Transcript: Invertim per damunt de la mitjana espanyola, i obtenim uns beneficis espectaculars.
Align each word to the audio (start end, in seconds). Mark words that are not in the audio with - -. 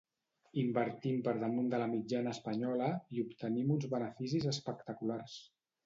Invertim 0.61 1.19
per 1.27 1.33
damunt 1.43 1.67
de 1.75 1.81
la 1.83 1.91
mitjana 1.93 2.35
espanyola, 2.37 2.89
i 3.19 3.25
obtenim 3.27 3.73
uns 3.79 3.89
beneficis 3.97 4.53
espectaculars. 4.57 5.43